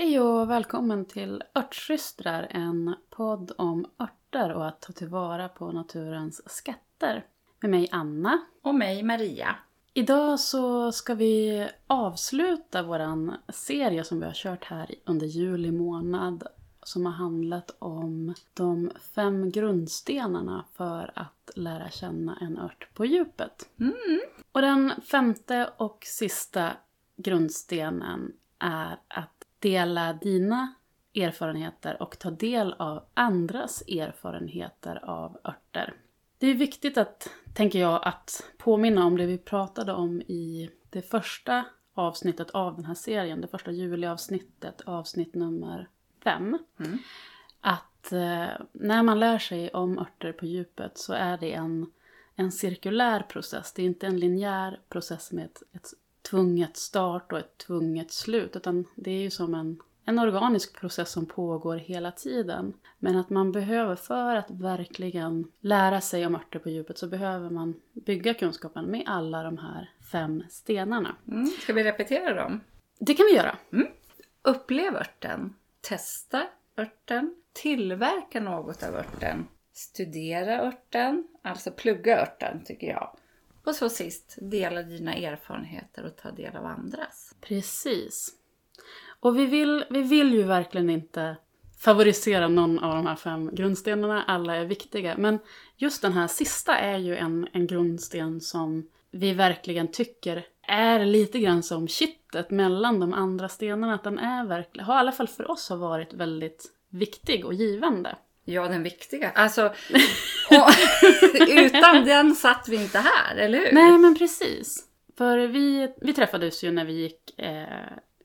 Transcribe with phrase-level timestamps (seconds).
[0.00, 6.50] Hej och välkommen till Örtsystrar, en podd om örter och att ta tillvara på naturens
[6.50, 7.24] skatter.
[7.60, 8.40] Med mig Anna.
[8.62, 9.56] Och mig Maria.
[9.94, 16.46] Idag så ska vi avsluta våran serie som vi har kört här under juli månad
[16.82, 23.68] som har handlat om de fem grundstenarna för att lära känna en ört på djupet.
[23.80, 24.20] Mm.
[24.52, 26.72] Och den femte och sista
[27.16, 30.74] grundstenen är att dela dina
[31.14, 35.94] erfarenheter och ta del av andras erfarenheter av örter.
[36.38, 41.02] Det är viktigt att, tänker jag, att påminna om det vi pratade om i det
[41.02, 45.88] första avsnittet av den här serien, det första juliavsnittet, avsnitt nummer
[46.24, 46.58] fem.
[46.80, 46.98] Mm.
[47.60, 51.92] Att eh, när man lär sig om örter på djupet så är det en,
[52.34, 53.72] en cirkulär process.
[53.72, 55.88] Det är inte en linjär process med ett, ett
[56.30, 58.56] tvunget start och ett tvunget slut.
[58.56, 62.72] Utan det är ju som en, en organisk process som pågår hela tiden.
[62.98, 67.50] Men att man behöver, för att verkligen lära sig om örter på djupet, så behöver
[67.50, 71.16] man bygga kunskapen med alla de här fem stenarna.
[71.28, 71.46] Mm.
[71.46, 72.60] Ska vi repetera dem?
[72.98, 73.56] Det kan vi göra.
[74.42, 75.54] Upplev örten.
[75.80, 77.34] Testa örten.
[77.52, 79.46] Tillverka något av örten.
[79.72, 81.28] Studera örten.
[81.42, 83.16] Alltså plugga örten tycker jag.
[83.68, 87.34] Och så sist, dela dina erfarenheter och ta del av andras.
[87.40, 88.30] Precis.
[89.20, 91.36] Och vi vill, vi vill ju verkligen inte
[91.78, 94.22] favorisera någon av de här fem grundstenarna.
[94.22, 95.14] Alla är viktiga.
[95.18, 95.38] Men
[95.76, 101.38] just den här sista är ju en, en grundsten som vi verkligen tycker är lite
[101.38, 103.94] grann som kittet mellan de andra stenarna.
[103.94, 107.54] Att den är verkligen, har i alla fall för oss har varit väldigt viktig och
[107.54, 108.16] givande.
[108.50, 109.30] Ja, den viktiga.
[109.30, 109.66] Alltså,
[110.50, 110.70] och,
[111.48, 113.72] utan den satt vi inte här, eller hur?
[113.72, 114.84] Nej men precis.
[115.18, 117.66] För vi, vi träffades ju när vi gick eh,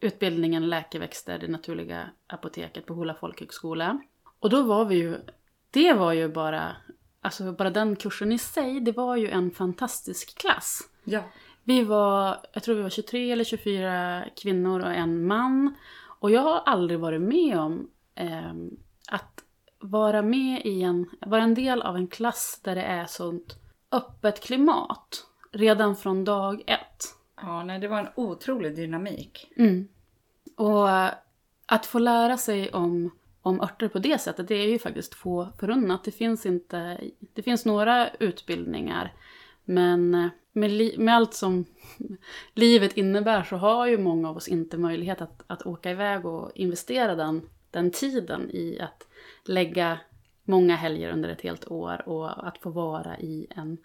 [0.01, 4.01] utbildningen Läkeväxter, det naturliga apoteket på Hola folkhögskola.
[4.39, 5.17] Och då var vi ju,
[5.71, 6.75] det var ju bara,
[7.21, 10.81] alltså bara den kursen i sig, det var ju en fantastisk klass.
[11.03, 11.23] Ja.
[11.63, 15.75] Vi var, jag tror vi var 23 eller 24 kvinnor och en man.
[16.19, 18.53] Och jag har aldrig varit med om eh,
[19.83, 23.57] vara med i en, vara en del av en klass där det är sånt
[23.91, 25.25] öppet klimat.
[25.51, 27.15] Redan från dag ett.
[27.41, 29.51] Ja, nej, det var en otrolig dynamik.
[29.57, 29.87] Mm.
[30.55, 31.11] Och eh,
[31.65, 33.11] att få lära sig om,
[33.41, 36.03] om örter på det sättet, det är ju faktiskt få förunnat.
[36.03, 36.99] Det finns, inte,
[37.33, 39.13] det finns några utbildningar,
[39.65, 41.65] men eh, med, li, med allt som
[42.53, 46.51] livet innebär så har ju många av oss inte möjlighet att, att åka iväg och
[46.55, 49.07] investera den, den tiden i att
[49.45, 49.99] lägga
[50.43, 53.77] många helger under ett helt år och att få vara i en,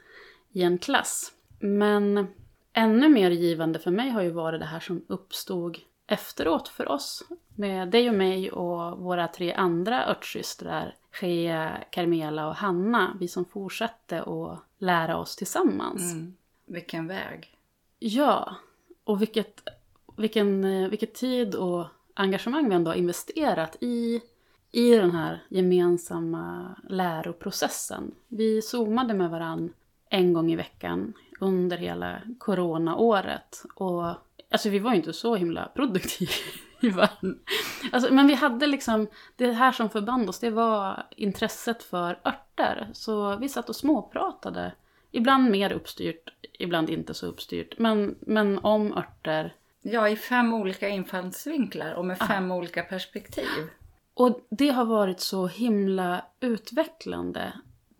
[0.52, 1.32] i en klass.
[1.58, 2.26] Men
[2.72, 7.22] ännu mer givande för mig har ju varit det här som uppstod efteråt för oss.
[7.54, 13.16] Med dig och mig och våra tre andra örtsystrar, Shea, Carmela och Hanna.
[13.20, 16.12] Vi som fortsatte att lära oss tillsammans.
[16.12, 16.36] Mm.
[16.66, 17.56] Vilken väg.
[17.98, 18.56] Ja,
[19.04, 19.60] och vilket,
[20.16, 24.20] vilken, eh, vilket tid och engagemang vi ändå har investerat i,
[24.72, 28.14] i den här gemensamma läroprocessen.
[28.28, 29.72] Vi zoomade med varann
[30.10, 33.64] en gång i veckan under hela coronaåret.
[33.74, 34.14] Och
[34.50, 36.38] alltså vi var ju inte så himla produktiva.
[37.92, 42.90] Alltså, men vi hade liksom, det här som förband oss, det var intresset för örter.
[42.92, 44.72] Så vi satt och småpratade.
[45.10, 47.78] Ibland mer uppstyrt, ibland inte så uppstyrt.
[47.78, 49.54] Men, men om örter.
[49.82, 53.68] Ja, i fem olika infallsvinklar och med fem olika perspektiv.
[54.18, 57.52] Och det har varit så himla utvecklande.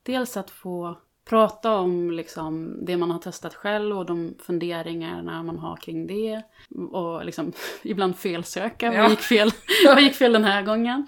[0.02, 5.58] Dels att få prata om liksom det man har testat själv och de funderingarna man
[5.58, 6.42] har kring det.
[6.90, 7.52] Och liksom
[7.82, 9.02] ibland felsöka, Ja.
[9.02, 9.50] vad, gick fel,
[9.86, 11.06] vad gick fel den här gången?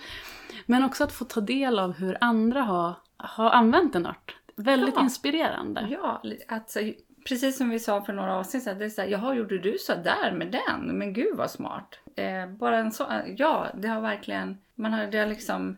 [0.66, 4.36] Men också att få ta del av hur andra har, har använt en ört.
[4.56, 5.02] Väldigt Ja.
[5.02, 5.86] inspirerande.
[5.90, 6.80] Ja, alltså,
[7.28, 9.78] precis som vi sa för några avsnitt sedan, det är så här, jaha, gjorde du
[9.78, 10.98] så där med den?
[10.98, 11.98] Men gud vad smart.
[12.20, 15.76] Eh, bara en så, ja, det har verkligen, man har, det har liksom,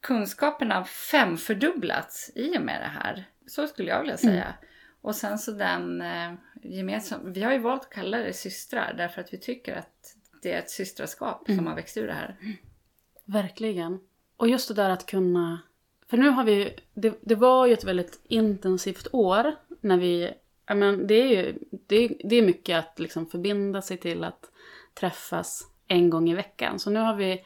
[0.00, 3.24] kunskaperna femfördubblats i och med det här.
[3.46, 4.54] Så skulle jag vilja säga.
[5.00, 6.32] Och sen så den eh,
[6.62, 10.52] gemensam, vi har ju valt att kalla det systrar därför att vi tycker att det
[10.52, 12.36] är ett systraskap som har växt ur det här.
[13.24, 14.00] Verkligen.
[14.36, 15.60] Och just det där att kunna...
[16.06, 16.76] För nu har vi...
[16.94, 20.32] Det, det var ju ett väldigt intensivt år när vi...
[20.66, 24.50] Jag men, det, är ju, det, det är mycket att liksom förbinda sig till att
[25.00, 26.78] träffas en gång i veckan.
[26.78, 27.42] Så nu har vi...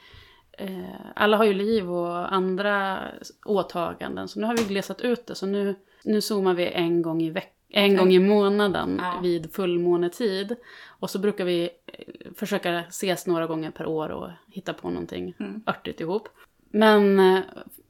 [0.52, 2.98] Eh, alla har ju liv och andra
[3.46, 4.28] åtaganden.
[4.28, 5.34] Så nu har vi glesat ut det.
[5.34, 5.74] Så nu,
[6.04, 9.18] nu zoomar vi en gång i veckan en gång i månaden Ja.
[9.22, 10.56] vid fullmånetid.
[10.88, 15.34] Och så brukar vi eh, försöka ses några gånger per år och hitta på någonting
[15.38, 15.62] Mm.
[15.66, 16.28] örtigt ihop.
[16.70, 17.40] Men eh,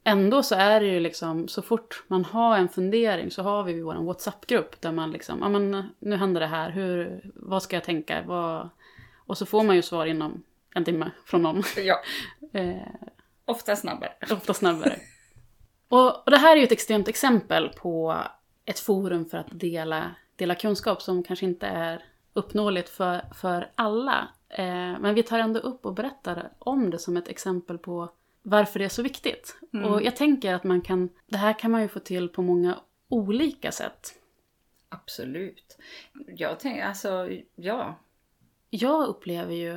[0.03, 3.81] ändå så är det ju liksom, så fort man har en fundering så har vi
[3.81, 7.83] vår WhatsApp-grupp där man liksom, ja men nu händer det här, hur, vad ska jag
[7.83, 8.69] tänka, vad...
[9.31, 10.43] Och så får man ju svar inom
[10.75, 11.63] en timme från någon.
[11.77, 12.01] Ja,
[12.53, 12.75] Eh,
[13.45, 14.13] ofta snabbare.
[14.31, 14.99] ofta snabbare.
[15.87, 18.23] och, och det här är ju ett extremt exempel på
[18.65, 24.27] ett forum för att dela, dela kunskap som kanske inte är uppnåeligt för, för alla.
[24.49, 28.09] Eh, men vi tar ändå upp och berättar om det som ett exempel på
[28.41, 29.57] varför det är så viktigt.
[29.73, 29.91] Mm.
[29.91, 32.79] Och jag tänker att man kan, det här kan man ju få till på många
[33.09, 34.13] olika sätt.
[34.89, 35.77] Absolut.
[36.27, 37.97] Jag tänker, alltså, ja.
[38.73, 39.71] Jag upplever ju,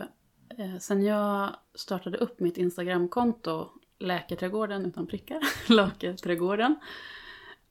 [0.59, 3.69] eh, sen jag startade upp mitt Instagramkonto,
[3.99, 5.41] Läkarträdgården utan prickar,
[5.73, 6.77] Laketrädgården,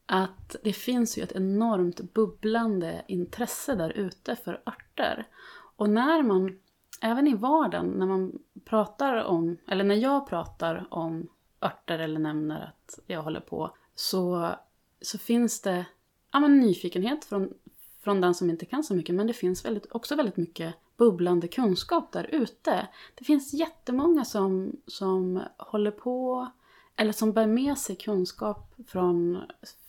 [0.06, 5.28] att det finns ju ett enormt bubblande intresse där ute för örter.
[5.76, 6.60] Och när man,
[7.02, 11.30] även i vardagen, när man pratar om, eller när jag pratar om
[11.62, 14.56] örter eller nämner att jag håller på, så,
[15.02, 15.86] så finns det
[16.32, 17.54] ja, men nyfikenhet från,
[18.00, 21.48] från den som inte kan så mycket, men det finns väldigt, också väldigt mycket bubblande
[21.48, 22.88] kunskap där ute.
[23.16, 26.48] Det finns jättemånga som, som håller på,
[26.96, 29.42] eller som bär med sig kunskap från,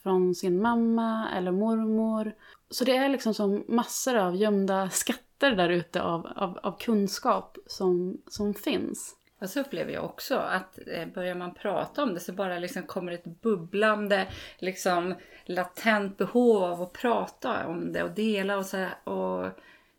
[0.03, 2.35] från sin mamma eller mormor.
[2.71, 7.59] Så det är liksom som massor av gömda skatter där ute av, av, av kunskap
[7.67, 9.17] som, som finns.
[9.41, 12.83] Och så upplever jag också att eh, börjar man prata om det så bara liksom
[12.83, 14.29] kommer ett bubblande,
[14.59, 15.15] liksom
[15.45, 19.09] latent behov av att prata om det och dela och så här.
[19.09, 19.47] Och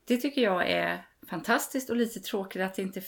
[0.05, 3.01] det tycker jag är fantastiskt och lite tråkigt att, det inte,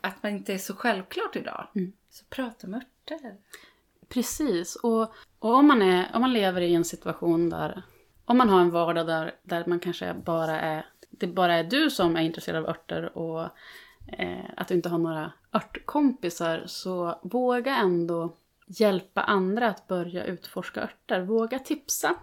[0.00, 1.68] att man inte är så självklart idag.
[1.74, 1.92] Mm.
[2.10, 3.36] Så prata om örter.
[4.08, 4.76] Precis.
[4.76, 7.82] Och, och om, man är, om man lever i en situation där...
[8.26, 10.86] Om man har en vardag där, där man kanske bara är...
[11.10, 13.42] Det bara är du som är intresserad av örter och
[14.18, 18.36] eh, att du inte har några örtkompisar så våga ändå
[18.66, 21.20] hjälpa andra att börja utforska örter.
[21.20, 22.14] Våga tipsa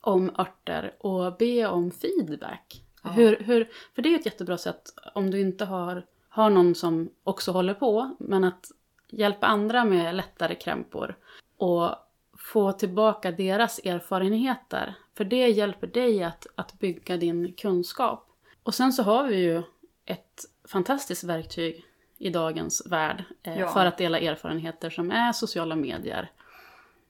[0.00, 2.84] om örter och be om feedback.
[3.02, 3.10] Ja.
[3.10, 7.10] Hur, hur, för det är ett jättebra sätt om du inte har, har någon som
[7.24, 8.70] också håller på, men att
[9.08, 11.16] hjälpa andra med lättare krämpor
[11.56, 11.94] och
[12.38, 14.94] få tillbaka deras erfarenheter.
[15.16, 18.26] För det hjälper dig att, att bygga din kunskap.
[18.62, 19.62] Och sen så har vi ju
[20.04, 21.84] ett fantastiskt verktyg
[22.18, 23.68] i dagens värld eh, Ja.
[23.68, 26.30] för att dela erfarenheter som är sociala medier.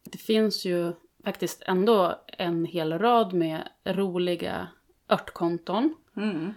[0.05, 0.93] Det finns ju
[1.25, 4.69] faktiskt ändå en hel rad med roliga
[5.11, 5.95] örtkonton.
[6.17, 6.55] Mm.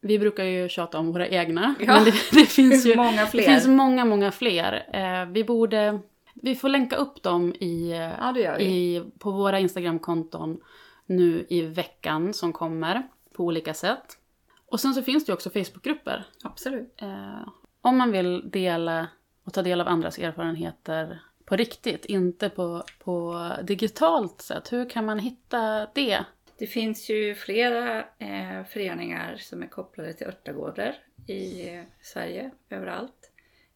[0.00, 1.86] Vi brukar ju tjata om våra egna, Ja.
[1.94, 3.42] men det, det finns ju många det fler.
[3.42, 4.86] finns många, många fler.
[4.92, 5.98] Eh, vi borde...
[6.34, 7.90] Vi får länka upp dem i,
[8.20, 10.60] Ja, det i, på våra Instagramkonton
[11.06, 13.02] nu i veckan som kommer
[13.32, 14.18] på olika sätt.
[14.66, 16.24] Och sen så finns det ju också Facebookgrupper.
[16.44, 16.94] Absolut.
[17.02, 17.48] Eh,
[17.80, 19.06] om man vill dela
[19.44, 24.72] och ta del av andras erfarenheter på riktigt, inte på, på digitalt sätt.
[24.72, 26.24] Hur kan man hitta det?
[26.58, 30.94] Det finns ju flera eh, föreningar som är kopplade till örtagårdar
[31.26, 33.32] i eh, Sverige, överallt.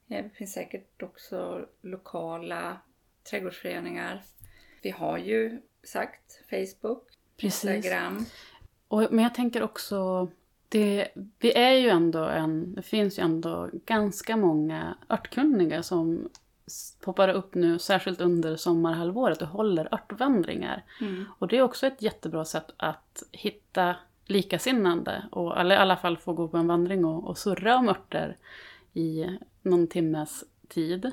[0.08, 2.76] Eh, det finns säkert också lokala
[3.30, 4.22] trädgårdsföreningar.
[4.82, 7.02] Vi har ju sagt Facebook,
[7.36, 8.24] Instagram.
[8.88, 10.28] Och, men jag tänker också,
[10.68, 16.30] det, vi är ju ändå en, det finns ju ändå ganska många örtkunniga som
[17.00, 20.84] poppar upp nu, särskilt under sommarhalvåret och håller örtvandringar.
[21.00, 21.24] Mm.
[21.38, 23.94] Och det är också ett jättebra sätt att hitta
[24.26, 27.88] likasinnande, och, eller i alla fall få gå på en vandring och, och surra om
[27.88, 28.36] örter
[28.92, 29.26] i
[29.62, 31.10] någon timmes tid.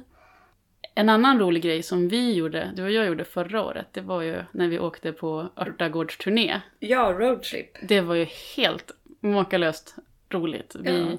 [0.96, 4.22] En annan rolig grej som vi gjorde, du och jag gjorde förra året, det var
[4.22, 6.62] ju när vi åkte på örtagårdsturné.
[6.80, 7.78] Ja, roadtrip.
[7.88, 9.96] Det var ju helt makalöst
[10.30, 10.76] roligt.
[10.80, 11.18] Vi Ja.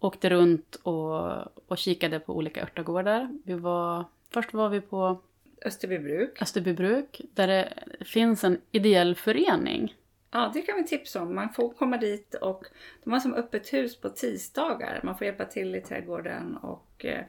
[0.00, 1.38] Åkte runt och,
[1.68, 3.38] och kikade på olika örtagårdar.
[3.44, 5.20] Vi var, först var vi på
[5.64, 6.42] Österbybruk.
[6.42, 7.72] Österbybruk där det
[8.04, 9.94] finns en ideell förening.
[10.30, 11.34] Ja, det kan vi tipsa om.
[11.34, 12.64] Man får komma dit och
[13.04, 15.00] de har som öppet hus på tisdagar.
[15.02, 17.24] Man får hjälpa till i trädgården och eh,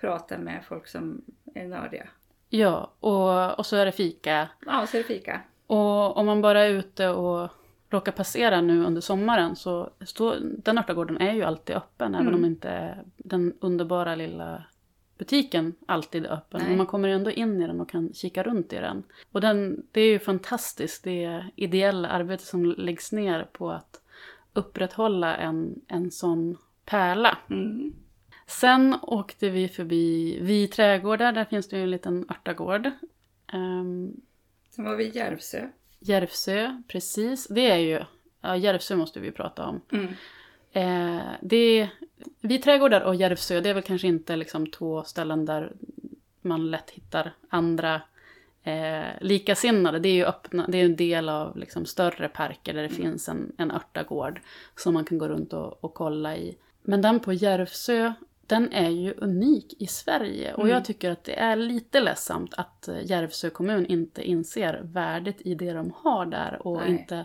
[0.00, 2.08] prata med folk som är nördiga.
[2.48, 4.48] Ja, och, och så är det fika.
[4.66, 5.40] Ja, så är det fika.
[5.66, 7.50] Och om man bara är ute och
[7.94, 12.14] råkar passera nu under sommaren så står, den örtagården är ju alltid öppen.
[12.14, 12.38] Även Mm.
[12.40, 14.64] om inte den underbara lilla
[15.18, 16.60] butiken alltid är öppen.
[16.60, 16.68] Nej.
[16.68, 19.02] Men man kommer ändå in i den och kan kika runt i den.
[19.32, 24.00] Och den, det är ju fantastiskt det ideella arbete som läggs ner på att
[24.52, 27.38] upprätthålla en, en sån pärla.
[27.50, 27.92] Mm.
[28.46, 32.90] Sen åkte vi förbi Vi trädgårdar, där finns det ju en liten örtagård.
[33.52, 34.20] Um,
[34.70, 35.68] Sen var vi i Järvsö.
[36.04, 37.46] Järvsö, precis.
[37.46, 38.00] Det är ju,
[38.40, 39.80] ja Järvsö måste vi prata om.
[39.92, 40.14] Mm.
[40.72, 41.88] Eh, det,
[42.40, 45.72] vid trädgårdar och Järvsö, det är väl kanske inte liksom två ställen där
[46.40, 48.02] man lätt hittar andra
[48.62, 49.98] eh, likasinnade.
[49.98, 53.28] Det är ju öppna, det är en del av liksom större parker där det finns
[53.28, 54.40] en, en örtagård
[54.76, 56.56] som man kan gå runt och, och kolla i.
[56.82, 58.12] Men den på Järvsö,
[58.46, 60.72] den är ju unik i Sverige och Mm.
[60.74, 65.54] jag tycker att det är lite ledsamt att eh, Järvsö kommun inte inser värdet i
[65.54, 66.90] det de har där och Nej.
[66.90, 67.24] inte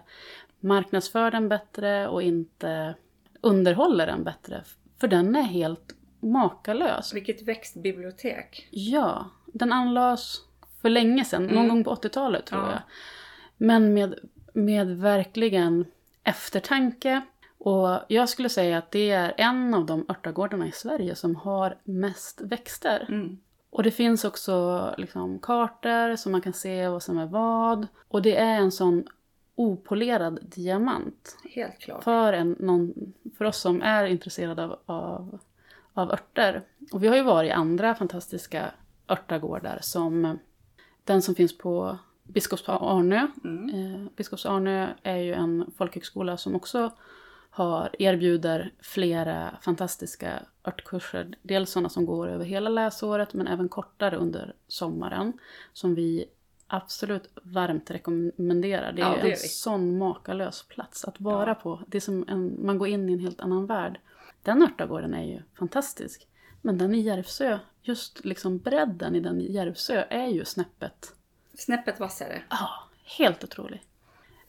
[0.60, 2.96] marknadsför den bättre och inte
[3.42, 4.64] underhåller den bättre.
[5.00, 7.14] För den är helt makalös.
[7.14, 8.68] Vilket växtbibliotek.
[8.72, 10.36] Ja, den anlades
[10.82, 11.70] för länge sedan, någon Mm.
[11.70, 12.72] gång på 80-talet tror Ja.
[12.72, 12.80] jag.
[13.58, 14.16] Men med,
[14.54, 15.86] med verkligen
[16.24, 17.22] eftertanke.
[17.60, 21.78] Och jag skulle säga att det är en av de örtagårdarna i Sverige som har
[21.84, 23.06] mest växter.
[23.10, 23.38] Mm.
[23.70, 27.88] Och det finns också liksom kartor så man kan se vad som är vad.
[28.08, 29.08] Och det är en sån
[29.56, 31.38] opolerad diamant.
[31.56, 32.04] Helt klart.
[32.04, 35.40] För, en, någon, för oss som är intresserade av, av,
[35.94, 36.62] av örter.
[36.92, 38.72] Och vi har ju varit i andra fantastiska
[39.10, 40.40] örtagårdar som
[41.04, 43.28] den som finns på Biskops Arnö.
[43.44, 43.70] Mm.
[43.70, 46.92] Eh, Biskops Arnö är ju en folkhögskola som också
[47.50, 51.34] har, erbjuder flera fantastiska örtkurser.
[51.42, 55.34] Dels sådana som går över hela läsåret men även kortare under sommaren.
[55.74, 56.26] Som vi
[56.68, 58.92] absolut varmt rekommenderar.
[58.92, 59.48] Det är Ja, det en gör vi.
[59.48, 61.54] sån makalös plats att vara Ja.
[61.56, 61.82] på.
[61.88, 64.00] Det är som en, man går in i en helt annan värld.
[64.44, 66.28] Den örtagården är ju fantastisk.
[66.62, 71.14] Men den i Järvsö, just liksom bredden i den i Järvsö är ju snäppet
[71.54, 72.42] Snäppet vassare.
[72.50, 72.70] Ja,
[73.18, 73.84] helt otrolig.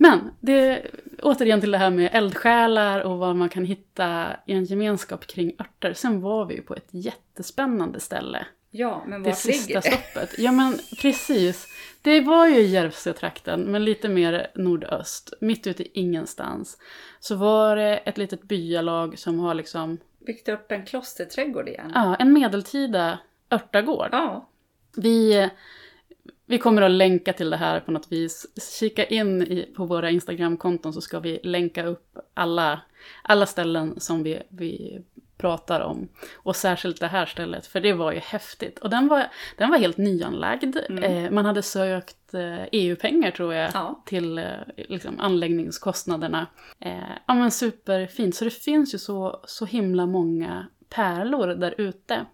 [0.03, 0.83] Men det,
[1.23, 5.53] återigen till det här med eldsjälar och vad man kan hitta i en gemenskap kring
[5.61, 5.93] örter.
[5.93, 8.47] Sen var vi ju på ett jättespännande ställe.
[8.71, 9.83] Ja, men Det vart ligger sista det?
[9.83, 10.39] stoppet.
[10.39, 11.69] Ja men precis.
[12.03, 15.33] Det var ju i Järvsötrakten, men lite mer nordöst.
[15.41, 16.79] Mitt ute i ingenstans.
[17.21, 21.93] Så var det ett litet byalag som har liksom, Byggt upp en klosterträdgård igen.
[21.95, 23.19] ja, en medeltida
[23.51, 24.09] örtagård.
[24.13, 24.49] Ja.
[24.97, 25.51] Vi,
[26.51, 28.47] vi kommer att länka till det här på något vis.
[28.79, 32.81] Kika in i, på våra Instagramkonton så ska vi länka upp alla,
[33.23, 35.01] alla ställen som vi, vi
[35.37, 36.09] pratar om.
[36.37, 38.79] Och särskilt det här stället, för det var ju häftigt.
[38.79, 39.27] Och den var,
[39.57, 40.77] den var helt nyanlagd.
[40.89, 41.05] Mm.
[41.05, 44.03] Eh, man hade sökt eh, EU-pengar tror jag Ja.
[44.07, 44.45] till eh,
[44.77, 46.47] liksom, anläggningskostnaderna.
[46.81, 46.93] Eh,
[47.27, 52.27] ja men superfint, så det finns ju så, så himla många pärlor där ute.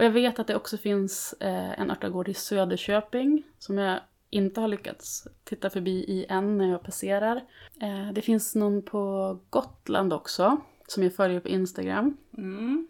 [0.00, 4.60] Och jag vet att det också finns eh, en örtagård i Söderköping som jag inte
[4.60, 7.36] har lyckats titta förbi i än när jag passerar.
[7.82, 12.16] Eh, det finns någon på Gotland också som jag följer på Instagram.
[12.38, 12.88] Mm.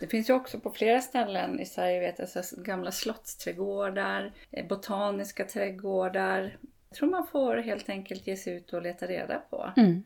[0.00, 4.66] Det finns ju också på flera ställen i Sverige, vet jag, så gamla slottsträdgårdar, eh,
[4.66, 6.58] botaniska trädgårdar.
[6.88, 9.72] Jag tror man får helt enkelt ge sig ut och leta reda på.
[9.76, 10.04] Mm.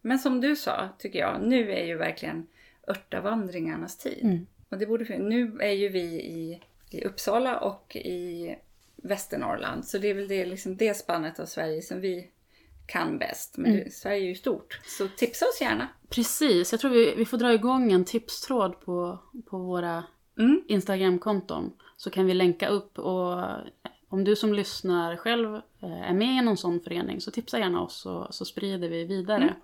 [0.00, 2.46] Men som du sa, tycker jag, nu är ju verkligen
[2.88, 4.24] örtavandringarnas tid.
[4.24, 4.46] Mm.
[4.70, 6.60] Och det borde, nu är ju vi i,
[6.90, 8.56] i Uppsala och i
[8.96, 9.84] Västernorrland.
[9.84, 12.30] Så det är väl det, liksom det spannet av Sverige som vi
[12.86, 13.56] kan bäst.
[13.56, 13.90] Men Mm.
[13.90, 14.80] Sverige är ju stort.
[14.84, 15.88] Så tipsa oss gärna.
[16.08, 19.18] Precis, jag tror vi, vi får dra igång en tipstråd på,
[19.50, 20.04] på våra
[20.38, 20.62] Mm.
[20.68, 21.72] Instagramkonton.
[21.96, 23.44] Så kan vi länka upp och
[24.08, 27.82] om du som lyssnar själv eh, är med i någon sån förening så tipsa gärna
[27.82, 29.42] oss så, så sprider vi vidare.
[29.42, 29.54] Mm.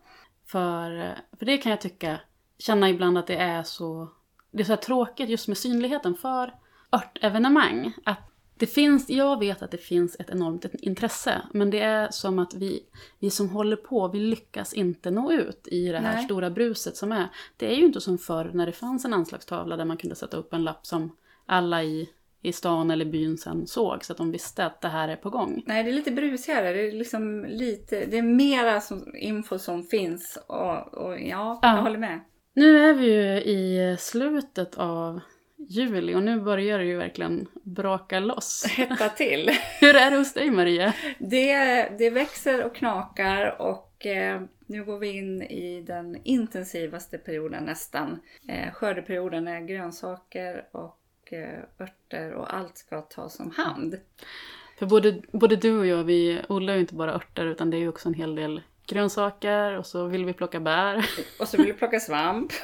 [0.47, 2.21] För, eh, för det kan jag tycka,
[2.59, 4.09] känna ibland att det är så,
[4.51, 6.55] det är så tråkigt just med synligheten för
[6.93, 7.93] örtevenemang.
[8.05, 8.19] Att
[8.59, 12.55] det finns, jag vet att det finns ett enormt intresse, men det är som att
[12.55, 12.83] vi,
[13.19, 16.25] vi som håller på, vi lyckas inte nå ut i det här Nej.
[16.25, 17.29] stora bruset som är.
[17.57, 20.37] Det är ju inte som förr när det fanns en anslagstavla där man kunde sätta
[20.37, 22.09] upp en lapp som alla i,
[22.43, 25.31] i stan eller byn sen såg, så att de visste att det här är på
[25.31, 25.63] gång.
[25.67, 26.73] Nej, det är lite brusigare.
[26.73, 30.39] Det är liksom lite, det är mera som, info som finns.
[30.47, 31.77] Och, och ja, Ja.
[31.77, 32.21] jag håller med.
[32.57, 35.21] Nu är vi ju i slutet av
[35.57, 38.65] juli och nu börjar det ju verkligen braka loss.
[38.77, 39.51] Hetta till.
[39.81, 40.95] Hur är det hos dig Maria?
[41.19, 41.57] Det,
[41.99, 48.21] det växer och knakar och eh, nu går vi in i den intensivaste perioden nästan.
[48.49, 54.01] Eh, skördeperioden när grönsaker och eh, örter och allt ska tas om hand.
[54.79, 57.81] För både, både du och jag, vi odlar ju inte bara örter utan det är
[57.81, 61.07] ju också en hel del grönsaker och så vill vi plocka bär.
[61.41, 62.53] Och så vill du plocka svamp.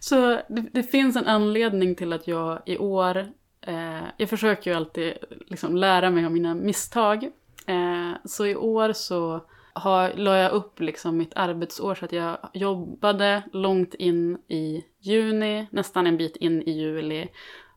[0.00, 3.16] Så det, det finns en anledning till att jag i år,
[3.60, 5.14] eh, jag försöker ju alltid
[5.46, 7.24] liksom lära mig av mina misstag.
[7.66, 9.40] Eh, så i år så
[9.72, 15.66] har, la jag upp liksom mitt arbetsår så att jag jobbade långt in i juni,
[15.70, 17.28] nästan en bit in i juli.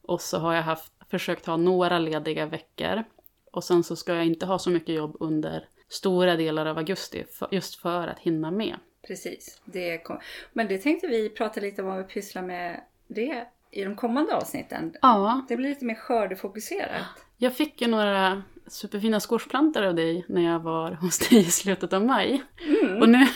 [0.01, 3.03] Och så har jag haft, försökt ha några lediga veckor.
[3.51, 7.23] Och sen så ska jag inte ha så mycket jobb under stora delar av augusti,
[7.33, 8.75] för, just för att hinna med.
[9.07, 9.61] Precis.
[9.65, 10.19] Det kom...
[10.53, 14.35] Men det tänkte vi prata lite om vad vi pysslar med det i de kommande
[14.35, 14.95] avsnitten.
[15.01, 17.01] Ja, Det blir lite mer skördefokuserat.
[17.37, 21.93] jag fick ju några superfina squashplantor av dig när jag var hos dig i slutet
[21.93, 22.43] av maj.
[22.83, 23.01] Mm.
[23.01, 23.27] Och nu,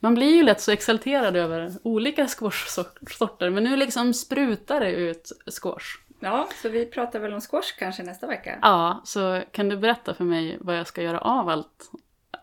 [0.00, 5.32] man blir ju lätt så exalterad över olika squashsorter, men nu liksom sprutar det ut
[5.60, 5.98] squash.
[6.22, 8.58] Ja, så vi pratar väl om squash kanske nästa vecka.
[8.62, 11.90] Ja, så kan du berätta för mig vad jag ska göra av allt,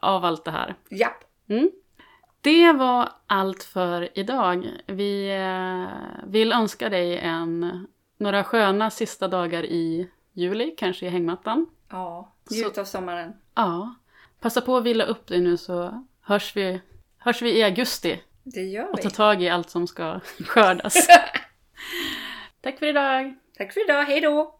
[0.01, 0.75] av allt det här?
[0.89, 1.23] Japp.
[1.49, 1.69] Mm.
[2.41, 4.69] Det var allt för idag.
[4.85, 11.65] Vi eh, vill önska dig en, några sköna sista dagar i juli, kanske i hängmattan.
[11.89, 13.33] Ja, njut av sommaren.
[13.55, 13.95] Ja,
[14.39, 16.81] passa på att vila upp dig nu så hörs vi,
[17.17, 19.03] hörs vi i augusti Det gör och vi.
[19.03, 21.07] ta tag i allt som ska skördas.
[22.61, 23.35] Tack för idag!
[23.59, 24.58] Tack för idag, hej då!